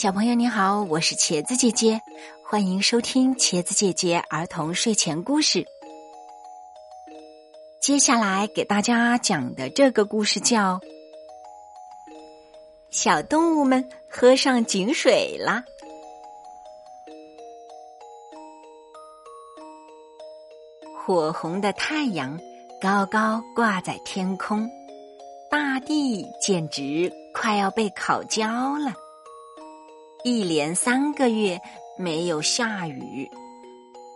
[0.00, 2.00] 小朋友你好，我是茄子姐姐，
[2.44, 5.66] 欢迎收听茄子姐姐儿童睡前故事。
[7.80, 10.76] 接下来给大家讲的这个故事叫
[12.90, 15.64] 《小动物们喝上井水了》。
[21.04, 22.38] 火红的太阳
[22.80, 24.70] 高高挂在天空，
[25.50, 28.94] 大地简直快要被烤焦了。
[30.24, 31.60] 一连三个月
[31.96, 33.30] 没有下雨，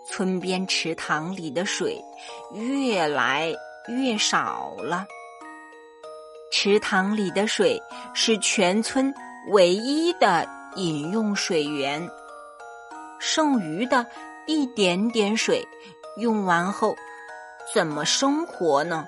[0.09, 2.03] 村边池塘里的水
[2.53, 3.55] 越来
[3.89, 5.07] 越少了。
[6.51, 7.81] 池塘里的水
[8.15, 9.15] 是全村
[9.53, 12.11] 唯一的饮用水源，
[13.21, 14.05] 剩余的
[14.47, 15.65] 一点点水
[16.17, 16.97] 用完后，
[17.73, 19.07] 怎么生活呢？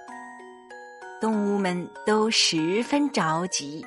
[1.20, 3.84] 动物们都十分着急。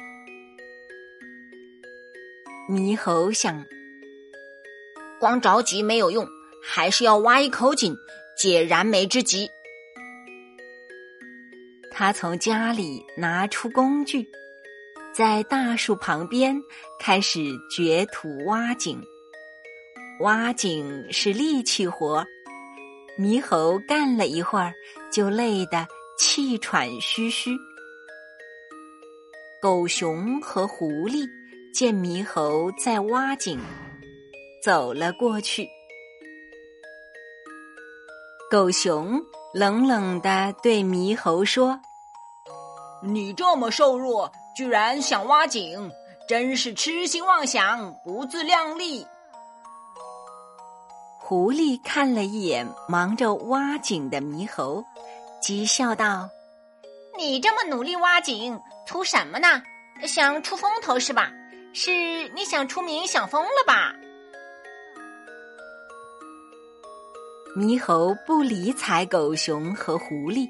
[2.70, 3.66] 猕猴想，
[5.22, 6.28] 光着急没有用，
[6.62, 7.96] 还是要挖一口井
[8.38, 9.50] 解燃眉之急。
[11.90, 14.28] 他从家里拿出工具，
[15.14, 16.62] 在大树旁边
[17.00, 17.40] 开始
[17.74, 19.02] 掘土挖井。
[20.20, 22.26] 挖井是力气活，
[23.18, 24.74] 猕猴干了一会儿
[25.10, 25.88] 就累得
[26.20, 27.52] 气喘吁吁。
[29.62, 31.37] 狗熊和狐狸。
[31.78, 33.60] 见猕猴在挖井，
[34.64, 35.70] 走了过去。
[38.50, 39.22] 狗熊
[39.54, 41.80] 冷冷的对猕猴说
[43.06, 45.92] ：“你这么瘦弱，居然想挖井，
[46.28, 49.06] 真是痴心妄想，不自量力。”
[51.22, 54.84] 狐狸看了一眼忙着挖井的猕猴，
[55.44, 56.28] 讥笑道
[57.16, 59.62] ：“你这么努力挖井，图什么呢？
[60.08, 61.32] 想出风头是吧？”
[61.74, 61.92] 是
[62.30, 63.94] 你想出名想疯了吧？
[67.56, 70.48] 猕猴不理睬狗熊和狐狸，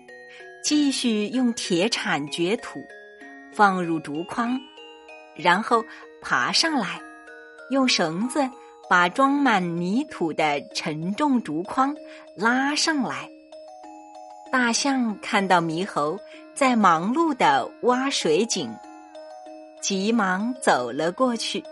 [0.64, 2.82] 继续用铁铲掘土，
[3.52, 4.60] 放入竹筐，
[5.36, 5.84] 然后
[6.22, 7.02] 爬上来，
[7.70, 8.50] 用绳子
[8.90, 11.96] 把装满泥土的沉重竹筐
[12.36, 13.30] 拉上来。
[14.52, 16.18] 大象看到猕猴
[16.54, 18.74] 在忙碌的挖水井。
[19.88, 21.64] 急忙走了过去。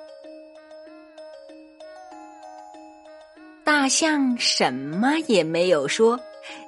[3.62, 6.18] 大象什么也没有说，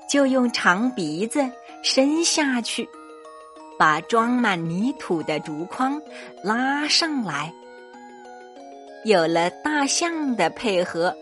[0.10, 1.50] 就用长鼻子
[1.82, 2.86] 伸下去，
[3.80, 6.02] 把装满泥土的竹筐
[6.44, 7.54] 拉上来。
[9.06, 11.16] 有了大象的配合，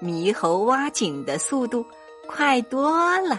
[0.00, 1.84] 猕猴挖井的速度
[2.26, 3.38] 快多了。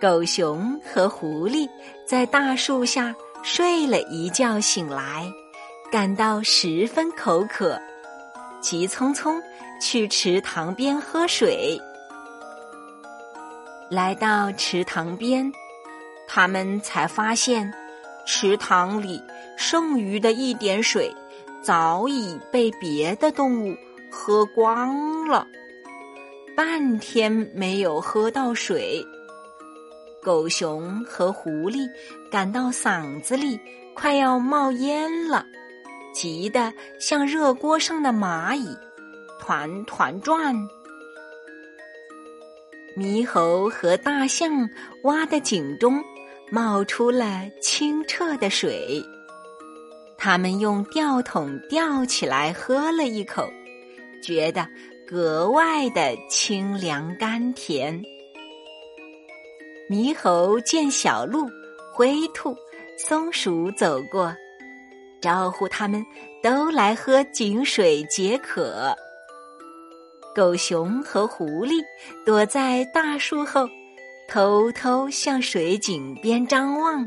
[0.00, 1.68] 狗熊和狐狸
[2.06, 3.14] 在大树下。
[3.48, 5.32] 睡了一觉，醒来，
[5.88, 7.80] 感到十分口渴，
[8.60, 9.40] 急匆匆
[9.80, 11.80] 去池塘边喝水。
[13.88, 15.52] 来到池塘边，
[16.26, 17.72] 他们才发现，
[18.26, 19.22] 池塘里
[19.56, 21.14] 剩余的一点水
[21.62, 23.76] 早已被别的动物
[24.10, 25.46] 喝光了，
[26.56, 29.06] 半天没有喝到水。
[30.26, 31.88] 狗熊和狐狸
[32.28, 33.56] 感到嗓子里
[33.94, 35.46] 快要冒烟了，
[36.12, 38.76] 急得像热锅上的蚂蚁，
[39.38, 40.52] 团团转。
[42.96, 44.68] 猕猴和大象
[45.04, 46.02] 挖的井中
[46.50, 49.00] 冒出了清澈的水，
[50.18, 53.48] 他们用吊桶吊起来喝了一口，
[54.20, 54.66] 觉得
[55.06, 58.02] 格外的清凉甘甜。
[59.88, 61.48] 猕猴见小鹿、
[61.92, 62.56] 灰兔、
[62.98, 64.34] 松鼠走过，
[65.20, 66.04] 招呼他们
[66.42, 68.92] 都来喝井水解渴。
[70.34, 71.82] 狗熊和狐狸
[72.24, 73.68] 躲在大树后，
[74.28, 77.06] 偷偷向水井边张望。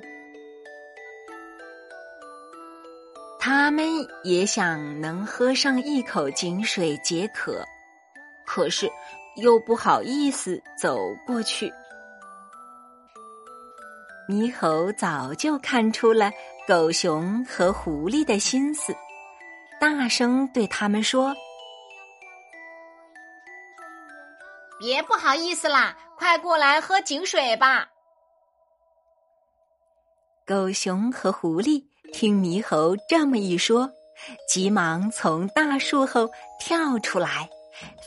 [3.42, 3.86] 他们
[4.24, 7.62] 也想能喝上一口井水解渴，
[8.46, 8.90] 可是
[9.36, 10.98] 又不好意思走
[11.28, 11.70] 过去。
[14.30, 16.32] 猕猴早就看出了
[16.68, 18.96] 狗熊和狐狸的心思，
[19.82, 21.34] 大声对他们说
[24.80, 27.90] ：“别不好意思啦，快过来喝井水吧！”
[30.46, 31.84] 狗熊和狐狸
[32.14, 33.90] 听猕猴这么一说，
[34.48, 36.30] 急忙从大树后
[36.60, 37.50] 跳出来，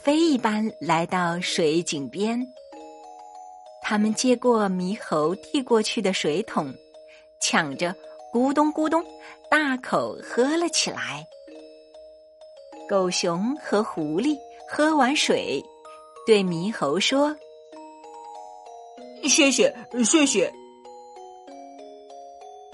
[0.05, 2.47] 飞一般来到水井边。
[3.93, 6.73] 他们接过猕猴递过去的水桶，
[7.43, 7.94] 抢着
[8.33, 9.05] 咕咚咕咚
[9.50, 11.27] 大口喝了起来。
[12.89, 14.35] 狗熊和狐狸
[14.67, 15.62] 喝完水，
[16.27, 17.37] 对猕猴说
[19.29, 19.71] ：“谢谢，
[20.03, 20.50] 谢谢。”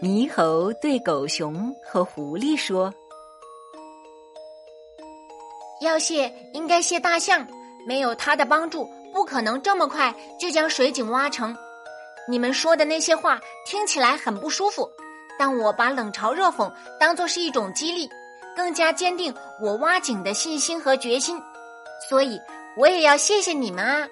[0.01, 2.95] 猕猴对狗熊和狐狸说
[5.83, 7.45] ：“要谢，应该谢大象，
[7.89, 8.89] 没有他的帮助，
[9.19, 11.57] 不可能这么快就将水井挖成。
[12.29, 14.89] 你们说的那些话听起来很不舒服，
[15.37, 18.09] 但我把冷嘲热讽当做是一种激励。”
[18.55, 21.41] 更加坚定我挖井的信心和决心，
[22.09, 22.41] 所以
[22.77, 24.09] 我也要谢谢你们啊！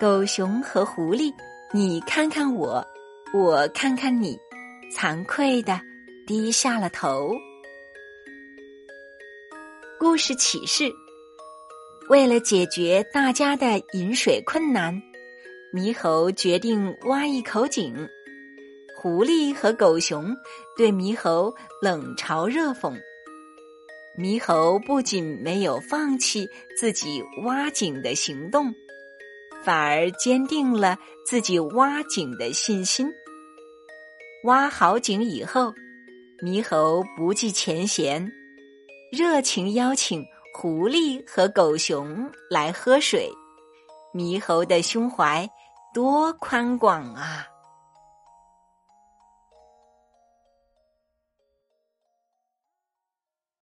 [0.00, 1.32] 狗熊和狐狸，
[1.72, 2.84] 你看看我，
[3.32, 4.38] 我看看你，
[4.92, 5.80] 惭愧的
[6.28, 7.32] 低下了头。
[9.98, 10.92] 故事启示：
[12.08, 15.02] 为了解决大家的饮水困难，
[15.72, 17.94] 猕猴决定挖一口井。
[18.96, 20.34] 狐狸和狗熊
[20.76, 22.96] 对猕猴冷嘲热讽，
[24.16, 26.48] 猕猴不仅没有放弃
[26.78, 28.72] 自己挖井的行动，
[29.64, 33.12] 反而坚定了自己挖井的信心。
[34.44, 35.74] 挖好井以后，
[36.40, 38.32] 猕猴不计前嫌，
[39.10, 40.24] 热情邀请
[40.58, 43.30] 狐狸和狗熊来喝水。
[44.14, 45.46] 猕猴的胸怀
[45.92, 47.46] 多宽广啊！